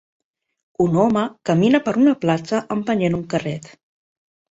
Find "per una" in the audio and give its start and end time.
1.87-2.13